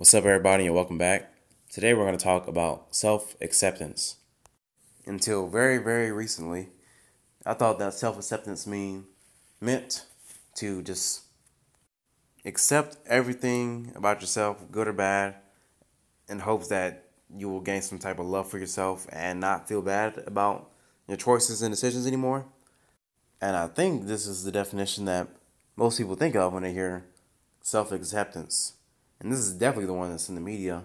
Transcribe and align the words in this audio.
What's 0.00 0.14
up, 0.14 0.24
everybody, 0.24 0.64
and 0.64 0.74
welcome 0.74 0.96
back. 0.96 1.30
Today, 1.70 1.92
we're 1.92 2.06
going 2.06 2.16
to 2.16 2.24
talk 2.24 2.48
about 2.48 2.94
self 2.96 3.36
acceptance. 3.42 4.16
Until 5.04 5.46
very, 5.46 5.76
very 5.76 6.10
recently, 6.10 6.70
I 7.44 7.52
thought 7.52 7.78
that 7.80 7.92
self 7.92 8.16
acceptance 8.16 8.66
mean 8.66 9.04
meant 9.60 10.06
to 10.54 10.80
just 10.80 11.24
accept 12.46 12.96
everything 13.04 13.92
about 13.94 14.22
yourself, 14.22 14.64
good 14.72 14.88
or 14.88 14.94
bad, 14.94 15.34
in 16.30 16.38
hopes 16.38 16.68
that 16.68 17.10
you 17.36 17.50
will 17.50 17.60
gain 17.60 17.82
some 17.82 17.98
type 17.98 18.18
of 18.18 18.24
love 18.24 18.50
for 18.50 18.56
yourself 18.56 19.06
and 19.12 19.38
not 19.38 19.68
feel 19.68 19.82
bad 19.82 20.22
about 20.26 20.70
your 21.08 21.18
choices 21.18 21.60
and 21.60 21.74
decisions 21.74 22.06
anymore. 22.06 22.46
And 23.38 23.54
I 23.54 23.66
think 23.66 24.06
this 24.06 24.26
is 24.26 24.44
the 24.44 24.50
definition 24.50 25.04
that 25.04 25.28
most 25.76 25.98
people 25.98 26.14
think 26.14 26.36
of 26.36 26.54
when 26.54 26.62
they 26.62 26.72
hear 26.72 27.04
self 27.60 27.92
acceptance. 27.92 28.76
And 29.20 29.30
this 29.30 29.38
is 29.38 29.52
definitely 29.52 29.86
the 29.86 29.94
one 29.94 30.10
that's 30.10 30.28
in 30.28 30.34
the 30.34 30.40
media, 30.40 30.84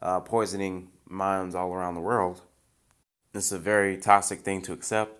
uh, 0.00 0.20
poisoning 0.20 0.88
minds 1.06 1.54
all 1.54 1.72
around 1.72 1.94
the 1.94 2.00
world. 2.00 2.42
It's 3.32 3.52
a 3.52 3.58
very 3.58 3.96
toxic 3.96 4.40
thing 4.40 4.60
to 4.62 4.72
accept. 4.72 5.12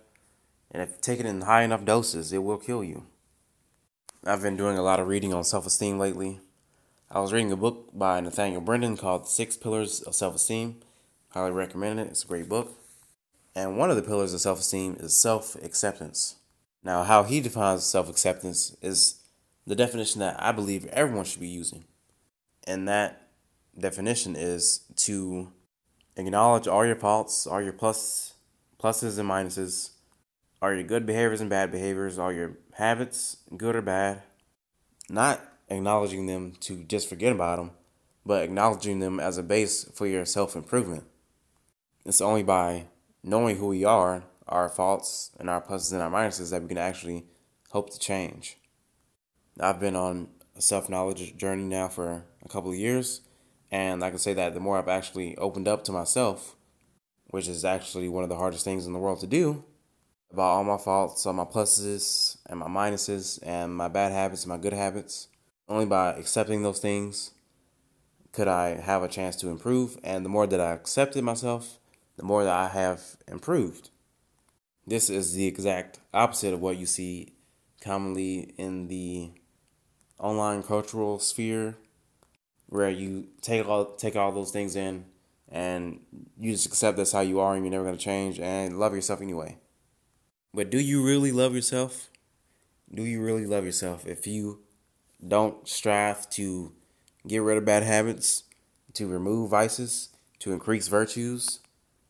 And 0.69 0.81
if 0.83 0.99
taken 1.01 1.25
in 1.25 1.41
high 1.41 1.63
enough 1.63 1.85
doses, 1.85 2.33
it 2.33 2.43
will 2.43 2.57
kill 2.57 2.83
you. 2.83 3.05
I've 4.25 4.41
been 4.41 4.57
doing 4.57 4.77
a 4.77 4.83
lot 4.83 4.99
of 4.99 5.07
reading 5.07 5.33
on 5.33 5.43
self 5.43 5.65
esteem 5.65 5.97
lately. 5.97 6.39
I 7.09 7.19
was 7.19 7.33
reading 7.33 7.51
a 7.51 7.57
book 7.57 7.89
by 7.93 8.19
Nathaniel 8.19 8.61
Branden 8.61 8.97
called 8.97 9.27
Six 9.27 9.57
Pillars 9.57 10.01
of 10.01 10.15
Self 10.15 10.35
Esteem. 10.35 10.77
Highly 11.29 11.51
recommend 11.51 11.99
it. 11.99 12.07
It's 12.07 12.23
a 12.23 12.27
great 12.27 12.47
book. 12.47 12.77
And 13.55 13.77
one 13.77 13.89
of 13.89 13.95
the 13.95 14.01
pillars 14.01 14.33
of 14.33 14.41
self 14.41 14.59
esteem 14.59 14.97
is 14.99 15.15
self 15.15 15.55
acceptance. 15.55 16.35
Now, 16.83 17.03
how 17.03 17.23
he 17.23 17.41
defines 17.41 17.85
self 17.85 18.09
acceptance 18.09 18.75
is 18.81 19.21
the 19.65 19.75
definition 19.75 20.19
that 20.19 20.41
I 20.41 20.51
believe 20.51 20.85
everyone 20.87 21.25
should 21.25 21.41
be 21.41 21.47
using. 21.47 21.85
And 22.71 22.87
that 22.87 23.27
definition 23.77 24.37
is 24.37 24.85
to 24.95 25.51
acknowledge 26.15 26.69
all 26.69 26.85
your 26.85 26.95
faults, 26.95 27.45
all 27.45 27.61
your 27.61 27.73
plus, 27.73 28.35
pluses 28.81 29.19
and 29.19 29.29
minuses, 29.29 29.89
all 30.61 30.73
your 30.73 30.83
good 30.83 31.05
behaviors 31.05 31.41
and 31.41 31.49
bad 31.49 31.69
behaviors, 31.69 32.17
all 32.17 32.31
your 32.31 32.53
habits, 32.75 33.39
good 33.57 33.75
or 33.75 33.81
bad. 33.81 34.21
Not 35.09 35.41
acknowledging 35.67 36.27
them 36.27 36.53
to 36.61 36.85
just 36.85 37.09
forget 37.09 37.33
about 37.33 37.57
them, 37.57 37.71
but 38.25 38.41
acknowledging 38.41 38.99
them 38.99 39.19
as 39.19 39.37
a 39.37 39.43
base 39.43 39.83
for 39.93 40.07
your 40.07 40.23
self 40.23 40.55
improvement. 40.55 41.03
It's 42.05 42.21
only 42.21 42.43
by 42.43 42.85
knowing 43.21 43.57
who 43.57 43.67
we 43.67 43.83
are 43.83 44.23
our 44.47 44.69
faults 44.69 45.31
and 45.37 45.49
our 45.49 45.61
pluses 45.61 45.91
and 45.91 46.01
our 46.01 46.09
minuses 46.09 46.51
that 46.51 46.61
we 46.61 46.69
can 46.69 46.77
actually 46.77 47.25
hope 47.71 47.89
to 47.89 47.99
change. 47.99 48.57
I've 49.59 49.81
been 49.81 49.97
on 49.97 50.29
self 50.61 50.89
knowledge 50.89 51.35
journey 51.37 51.63
now 51.63 51.87
for 51.87 52.23
a 52.43 52.49
couple 52.49 52.71
of 52.71 52.77
years, 52.77 53.21
and 53.71 54.03
I 54.03 54.09
can 54.09 54.19
say 54.19 54.33
that 54.33 54.53
the 54.53 54.59
more 54.59 54.77
I've 54.77 54.87
actually 54.87 55.37
opened 55.37 55.67
up 55.67 55.83
to 55.85 55.91
myself, 55.91 56.55
which 57.27 57.47
is 57.47 57.65
actually 57.65 58.09
one 58.09 58.23
of 58.23 58.29
the 58.29 58.37
hardest 58.37 58.63
things 58.63 58.85
in 58.85 58.93
the 58.93 58.99
world 58.99 59.19
to 59.21 59.27
do, 59.27 59.63
about 60.31 60.51
all 60.51 60.63
my 60.63 60.77
faults, 60.77 61.25
all 61.25 61.33
my 61.33 61.45
pluses 61.45 62.37
and 62.47 62.59
my 62.59 62.67
minuses, 62.67 63.39
and 63.43 63.75
my 63.75 63.87
bad 63.87 64.11
habits 64.11 64.43
and 64.43 64.49
my 64.49 64.57
good 64.57 64.73
habits, 64.73 65.27
only 65.67 65.85
by 65.85 66.11
accepting 66.13 66.63
those 66.63 66.79
things 66.79 67.31
could 68.31 68.47
I 68.47 68.79
have 68.79 69.03
a 69.03 69.07
chance 69.07 69.35
to 69.37 69.49
improve. 69.49 69.97
And 70.03 70.23
the 70.23 70.29
more 70.29 70.47
that 70.47 70.61
I 70.61 70.71
accepted 70.71 71.23
myself, 71.23 71.79
the 72.17 72.23
more 72.23 72.43
that 72.43 72.53
I 72.53 72.67
have 72.69 73.17
improved. 73.27 73.89
This 74.87 75.09
is 75.09 75.33
the 75.33 75.47
exact 75.47 75.99
opposite 76.13 76.53
of 76.53 76.61
what 76.61 76.77
you 76.77 76.85
see 76.85 77.33
commonly 77.81 78.53
in 78.57 78.87
the 78.87 79.31
online 80.21 80.63
cultural 80.63 81.19
sphere, 81.19 81.77
where 82.67 82.89
you 82.89 83.27
take 83.41 83.67
all 83.67 83.85
take 83.95 84.15
all 84.15 84.31
those 84.31 84.51
things 84.51 84.75
in 84.75 85.05
and 85.49 85.99
you 86.39 86.53
just 86.53 86.65
accept 86.65 86.95
that's 86.95 87.11
how 87.11 87.19
you 87.19 87.39
are 87.39 87.53
and 87.53 87.65
you're 87.65 87.71
never 87.71 87.83
gonna 87.83 87.97
change 87.97 88.39
and 88.39 88.79
love 88.79 88.95
yourself 88.95 89.21
anyway. 89.21 89.57
But 90.53 90.69
do 90.69 90.79
you 90.79 91.03
really 91.03 91.31
love 91.31 91.53
yourself? 91.53 92.09
Do 92.93 93.03
you 93.03 93.21
really 93.21 93.45
love 93.45 93.65
yourself 93.65 94.05
if 94.05 94.25
you 94.25 94.59
don't 95.25 95.67
strive 95.67 96.29
to 96.31 96.71
get 97.27 97.41
rid 97.41 97.57
of 97.57 97.65
bad 97.65 97.83
habits, 97.83 98.43
to 98.93 99.07
remove 99.07 99.49
vices, 99.49 100.09
to 100.39 100.51
increase 100.51 100.87
virtues, 100.87 101.59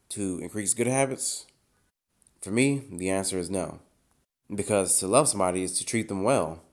to 0.09 0.39
increase 0.39 0.73
good 0.73 0.87
habits? 0.87 1.45
For 2.41 2.51
me, 2.51 2.83
the 2.91 3.09
answer 3.09 3.37
is 3.37 3.49
no. 3.49 3.79
Because 4.53 4.99
to 4.99 5.07
love 5.07 5.29
somebody 5.29 5.63
is 5.63 5.77
to 5.77 5.85
treat 5.85 6.07
them 6.07 6.23
well. 6.23 6.63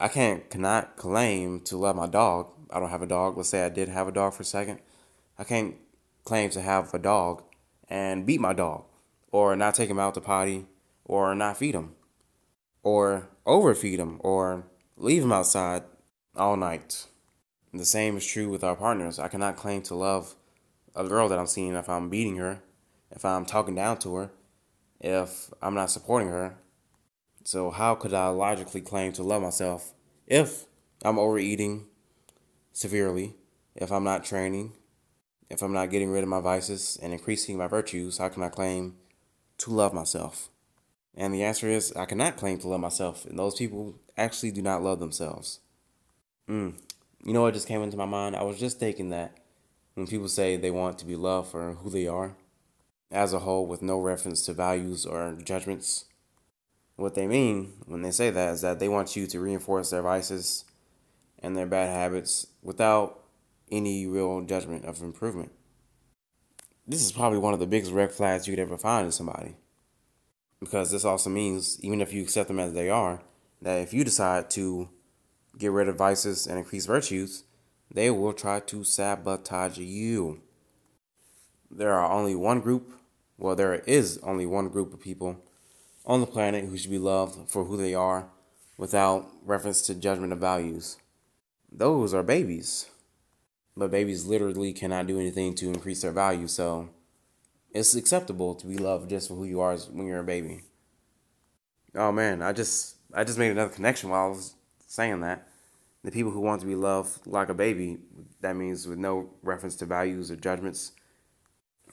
I 0.00 0.06
can't 0.06 0.48
cannot 0.48 0.96
claim 0.96 1.60
to 1.62 1.76
love 1.76 1.96
my 1.96 2.06
dog. 2.06 2.52
I 2.70 2.78
don't 2.78 2.90
have 2.90 3.02
a 3.02 3.06
dog. 3.06 3.36
Let's 3.36 3.48
say 3.48 3.64
I 3.64 3.68
did 3.68 3.88
have 3.88 4.06
a 4.06 4.12
dog 4.12 4.32
for 4.32 4.42
a 4.42 4.46
second. 4.46 4.78
I 5.36 5.42
can't 5.42 5.74
claim 6.24 6.50
to 6.50 6.62
have 6.62 6.94
a 6.94 6.98
dog 7.00 7.42
and 7.88 8.24
beat 8.24 8.40
my 8.40 8.52
dog 8.52 8.84
or 9.32 9.56
not 9.56 9.74
take 9.74 9.90
him 9.90 9.98
out 9.98 10.14
to 10.14 10.20
potty 10.20 10.66
or 11.04 11.34
not 11.34 11.56
feed 11.56 11.74
him 11.74 11.94
or 12.84 13.28
overfeed 13.44 13.98
him 13.98 14.20
or 14.20 14.64
leave 14.96 15.24
him 15.24 15.32
outside 15.32 15.82
all 16.36 16.56
night. 16.56 17.06
The 17.74 17.84
same 17.84 18.16
is 18.16 18.26
true 18.26 18.48
with 18.48 18.62
our 18.62 18.76
partners. 18.76 19.18
I 19.18 19.28
cannot 19.28 19.56
claim 19.56 19.82
to 19.82 19.96
love 19.96 20.36
a 20.94 21.04
girl 21.04 21.28
that 21.28 21.38
I'm 21.38 21.46
seeing 21.46 21.74
if 21.74 21.88
I'm 21.88 22.08
beating 22.08 22.36
her, 22.36 22.62
if 23.10 23.24
I'm 23.24 23.44
talking 23.44 23.74
down 23.74 23.98
to 23.98 24.14
her, 24.14 24.30
if 25.00 25.52
I'm 25.60 25.74
not 25.74 25.90
supporting 25.90 26.28
her. 26.28 26.56
So, 27.44 27.70
how 27.70 27.94
could 27.94 28.12
I 28.12 28.28
logically 28.28 28.80
claim 28.80 29.12
to 29.12 29.22
love 29.22 29.42
myself 29.42 29.94
if 30.26 30.66
I'm 31.04 31.18
overeating 31.18 31.86
severely, 32.72 33.36
if 33.74 33.90
I'm 33.90 34.04
not 34.04 34.24
training, 34.24 34.72
if 35.48 35.62
I'm 35.62 35.72
not 35.72 35.90
getting 35.90 36.10
rid 36.10 36.22
of 36.22 36.28
my 36.28 36.40
vices 36.40 36.98
and 37.02 37.12
increasing 37.12 37.56
my 37.56 37.66
virtues? 37.66 38.18
How 38.18 38.28
can 38.28 38.42
I 38.42 38.48
claim 38.48 38.96
to 39.58 39.70
love 39.70 39.94
myself? 39.94 40.50
And 41.14 41.32
the 41.32 41.42
answer 41.42 41.68
is 41.68 41.92
I 41.92 42.04
cannot 42.04 42.36
claim 42.36 42.58
to 42.58 42.68
love 42.68 42.80
myself, 42.80 43.24
and 43.24 43.38
those 43.38 43.56
people 43.56 43.98
actually 44.16 44.52
do 44.52 44.62
not 44.62 44.82
love 44.82 45.00
themselves. 45.00 45.60
Mm. 46.48 46.78
You 47.24 47.32
know 47.32 47.42
what 47.42 47.54
just 47.54 47.68
came 47.68 47.82
into 47.82 47.96
my 47.96 48.04
mind? 48.04 48.36
I 48.36 48.42
was 48.42 48.58
just 48.58 48.78
thinking 48.78 49.10
that 49.10 49.36
when 49.94 50.06
people 50.06 50.28
say 50.28 50.56
they 50.56 50.70
want 50.70 50.98
to 50.98 51.06
be 51.06 51.16
loved 51.16 51.50
for 51.50 51.74
who 51.74 51.90
they 51.90 52.06
are, 52.06 52.36
as 53.10 53.32
a 53.32 53.40
whole 53.40 53.66
with 53.66 53.82
no 53.82 53.98
reference 53.98 54.44
to 54.46 54.52
values 54.52 55.06
or 55.06 55.36
judgments. 55.42 56.04
What 56.98 57.14
they 57.14 57.28
mean 57.28 57.74
when 57.86 58.02
they 58.02 58.10
say 58.10 58.30
that 58.30 58.54
is 58.54 58.62
that 58.62 58.80
they 58.80 58.88
want 58.88 59.14
you 59.14 59.28
to 59.28 59.38
reinforce 59.38 59.90
their 59.90 60.02
vices 60.02 60.64
and 61.38 61.56
their 61.56 61.64
bad 61.64 61.90
habits 61.90 62.48
without 62.60 63.20
any 63.70 64.04
real 64.04 64.40
judgment 64.40 64.84
of 64.84 65.00
improvement. 65.00 65.52
This 66.88 67.04
is 67.04 67.12
probably 67.12 67.38
one 67.38 67.54
of 67.54 67.60
the 67.60 67.68
biggest 67.68 67.92
red 67.92 68.10
flags 68.10 68.48
you 68.48 68.52
could 68.52 68.62
ever 68.62 68.76
find 68.76 69.06
in 69.06 69.12
somebody. 69.12 69.54
Because 70.58 70.90
this 70.90 71.04
also 71.04 71.30
means, 71.30 71.78
even 71.84 72.00
if 72.00 72.12
you 72.12 72.20
accept 72.20 72.48
them 72.48 72.58
as 72.58 72.72
they 72.72 72.90
are, 72.90 73.22
that 73.62 73.80
if 73.80 73.94
you 73.94 74.02
decide 74.02 74.50
to 74.50 74.88
get 75.56 75.70
rid 75.70 75.86
of 75.86 75.94
vices 75.94 76.48
and 76.48 76.58
increase 76.58 76.86
virtues, 76.86 77.44
they 77.94 78.10
will 78.10 78.32
try 78.32 78.58
to 78.58 78.82
sabotage 78.82 79.78
you. 79.78 80.40
There 81.70 81.94
are 81.94 82.10
only 82.10 82.34
one 82.34 82.58
group 82.58 82.92
well, 83.38 83.54
there 83.54 83.76
is 83.76 84.18
only 84.24 84.46
one 84.46 84.68
group 84.68 84.92
of 84.92 85.00
people 85.00 85.40
on 86.08 86.20
the 86.20 86.26
planet 86.26 86.64
who 86.64 86.76
should 86.76 86.90
be 86.90 86.98
loved 86.98 87.50
for 87.50 87.64
who 87.64 87.76
they 87.76 87.94
are 87.94 88.30
without 88.78 89.30
reference 89.44 89.82
to 89.82 89.94
judgment 89.94 90.32
of 90.32 90.38
values. 90.38 90.96
Those 91.70 92.14
are 92.14 92.22
babies. 92.22 92.86
But 93.76 93.90
babies 93.90 94.24
literally 94.24 94.72
cannot 94.72 95.06
do 95.06 95.20
anything 95.20 95.54
to 95.56 95.68
increase 95.68 96.02
their 96.02 96.10
value, 96.10 96.48
so 96.48 96.88
it's 97.70 97.94
acceptable 97.94 98.54
to 98.56 98.66
be 98.66 98.78
loved 98.78 99.10
just 99.10 99.28
for 99.28 99.34
who 99.34 99.44
you 99.44 99.60
are 99.60 99.76
when 99.76 100.06
you're 100.06 100.20
a 100.20 100.24
baby. 100.24 100.62
Oh 101.94 102.10
man, 102.10 102.42
I 102.42 102.52
just 102.52 102.96
I 103.14 103.22
just 103.22 103.38
made 103.38 103.52
another 103.52 103.72
connection 103.72 104.08
while 104.10 104.26
I 104.26 104.28
was 104.30 104.54
saying 104.86 105.20
that. 105.20 105.46
The 106.02 106.10
people 106.10 106.32
who 106.32 106.40
want 106.40 106.60
to 106.62 106.66
be 106.66 106.74
loved 106.74 107.26
like 107.26 107.50
a 107.50 107.54
baby, 107.54 107.98
that 108.40 108.56
means 108.56 108.88
with 108.88 108.98
no 108.98 109.30
reference 109.42 109.76
to 109.76 109.86
values 109.86 110.30
or 110.30 110.36
judgments, 110.36 110.92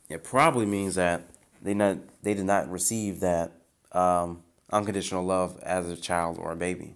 it 0.09 0.23
probably 0.23 0.65
means 0.65 0.95
that 0.95 1.23
they 1.61 1.73
not 1.73 1.97
they 2.23 2.33
did 2.33 2.45
not 2.45 2.71
receive 2.71 3.19
that 3.19 3.51
um, 3.95 4.43
unconditional 4.71 5.23
love 5.23 5.59
as 5.63 5.89
a 5.89 5.95
child 5.95 6.37
or 6.37 6.51
a 6.51 6.55
baby, 6.55 6.95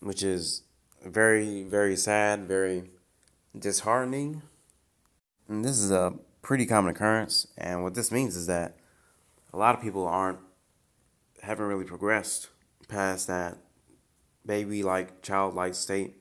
which 0.00 0.22
is 0.22 0.62
very 1.04 1.62
very 1.62 1.96
sad, 1.96 2.46
very 2.46 2.90
disheartening. 3.58 4.42
And 5.48 5.64
this 5.64 5.78
is 5.78 5.90
a 5.90 6.14
pretty 6.42 6.66
common 6.66 6.94
occurrence, 6.94 7.46
and 7.56 7.82
what 7.82 7.94
this 7.94 8.12
means 8.12 8.36
is 8.36 8.46
that 8.46 8.76
a 9.52 9.56
lot 9.56 9.74
of 9.74 9.82
people 9.82 10.06
aren't 10.06 10.38
haven't 11.42 11.66
really 11.66 11.84
progressed 11.84 12.48
past 12.88 13.26
that 13.26 13.58
baby 14.44 14.82
like 14.82 15.22
childlike 15.22 15.74
state. 15.74 16.16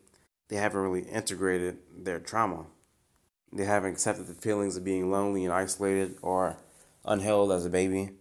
They 0.50 0.58
haven't 0.58 0.80
really 0.80 1.02
integrated 1.02 1.78
their 1.98 2.20
trauma. 2.20 2.68
They 3.52 3.66
haven't 3.66 3.92
accepted 3.92 4.28
the 4.28 4.34
feelings 4.34 4.78
of 4.78 4.84
being 4.84 5.10
lonely 5.10 5.44
and 5.46 5.54
isolated 5.54 6.18
or 6.22 6.58
unheld 7.06 7.56
as 7.56 7.66
a 7.66 7.70
baby, 7.70 8.12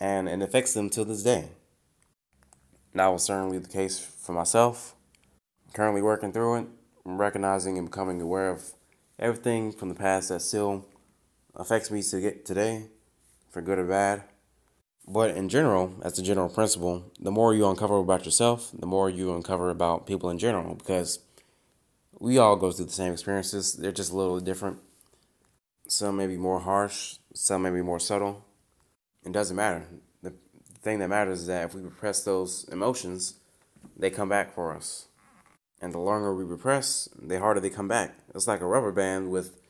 and 0.00 0.28
it 0.28 0.42
affects 0.42 0.74
them 0.74 0.90
till 0.90 1.04
this 1.04 1.22
day. 1.22 1.48
That 2.94 3.08
was 3.08 3.24
certainly 3.24 3.58
the 3.58 3.68
case 3.68 3.98
for 3.98 4.32
myself. 4.32 4.94
Currently 5.72 6.02
working 6.02 6.32
through 6.32 6.56
it, 6.56 6.66
recognizing 7.04 7.78
and 7.78 7.90
becoming 7.90 8.20
aware 8.20 8.50
of 8.50 8.72
everything 9.18 9.72
from 9.72 9.88
the 9.88 9.94
past 9.94 10.28
that 10.28 10.42
still 10.42 10.86
affects 11.56 11.90
me 11.90 12.02
to 12.02 12.20
get 12.20 12.44
today, 12.44 12.86
for 13.50 13.62
good 13.62 13.78
or 13.78 13.84
bad. 13.84 14.24
But 15.06 15.36
in 15.36 15.48
general, 15.48 15.94
as 16.02 16.18
a 16.18 16.22
general 16.22 16.48
principle, 16.48 17.12
the 17.20 17.30
more 17.30 17.54
you 17.54 17.68
uncover 17.68 17.98
about 17.98 18.24
yourself, 18.24 18.70
the 18.72 18.86
more 18.86 19.10
you 19.10 19.34
uncover 19.34 19.70
about 19.70 20.06
people 20.06 20.30
in 20.30 20.38
general, 20.38 20.74
because 20.74 21.18
we 22.18 22.38
all 22.38 22.56
go 22.56 22.72
through 22.72 22.86
the 22.86 22.92
same 22.92 23.12
experiences. 23.12 23.74
They're 23.74 23.92
just 23.92 24.12
a 24.12 24.16
little 24.16 24.40
different. 24.40 24.78
Some 25.88 26.16
may 26.16 26.26
be 26.26 26.38
more 26.38 26.60
harsh, 26.60 27.16
some 27.34 27.62
may 27.62 27.70
be 27.70 27.82
more 27.82 28.00
subtle. 28.00 28.44
It 29.24 29.32
doesn't 29.32 29.56
matter. 29.56 29.86
The 30.22 30.34
thing 30.82 30.98
that 30.98 31.08
matters 31.08 31.42
is 31.42 31.46
that 31.46 31.64
if 31.64 31.74
we 31.74 31.82
repress 31.82 32.24
those 32.24 32.64
emotions, 32.70 33.34
they 33.96 34.10
come 34.10 34.28
back 34.28 34.54
for 34.54 34.74
us. 34.74 35.08
And 35.80 35.92
the 35.92 35.98
longer 35.98 36.34
we 36.34 36.44
repress, 36.44 37.08
the 37.20 37.38
harder 37.38 37.60
they 37.60 37.70
come 37.70 37.88
back. 37.88 38.18
It's 38.34 38.46
like 38.48 38.60
a 38.60 38.66
rubber 38.66 38.92
band 38.92 39.30
with 39.30 39.60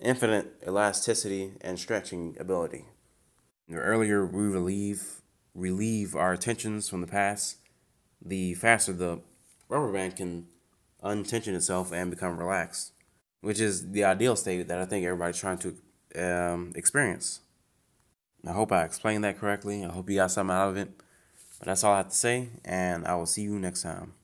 infinite 0.00 0.54
elasticity 0.66 1.52
and 1.60 1.78
stretching 1.78 2.36
ability. 2.38 2.86
The 3.68 3.76
earlier 3.76 4.26
we 4.26 4.42
relieve 4.42 5.22
relieve 5.54 6.16
our 6.16 6.32
attentions 6.32 6.88
from 6.88 7.02
the 7.02 7.06
past, 7.06 7.58
the 8.24 8.54
faster 8.54 8.92
the 8.92 9.20
rubber 9.68 9.92
band 9.92 10.16
can 10.16 10.46
untension 11.02 11.54
itself 11.54 11.92
and 11.92 12.10
become 12.10 12.38
relaxed, 12.38 12.92
which 13.40 13.60
is 13.60 13.92
the 13.92 14.04
ideal 14.04 14.36
state 14.36 14.68
that 14.68 14.78
I 14.78 14.84
think 14.84 15.04
everybody's 15.04 15.38
trying 15.38 15.58
to 15.58 15.76
um, 16.16 16.72
experience. 16.74 17.40
I 18.46 18.52
hope 18.52 18.72
I 18.72 18.84
explained 18.84 19.24
that 19.24 19.38
correctly. 19.38 19.84
I 19.84 19.88
hope 19.88 20.10
you 20.10 20.16
got 20.16 20.30
something 20.30 20.54
out 20.54 20.70
of 20.70 20.76
it. 20.76 20.90
But 21.58 21.66
that's 21.66 21.84
all 21.84 21.94
I 21.94 21.98
have 21.98 22.08
to 22.08 22.16
say, 22.16 22.48
and 22.64 23.06
I 23.06 23.14
will 23.14 23.26
see 23.26 23.42
you 23.42 23.58
next 23.58 23.82
time. 23.82 24.14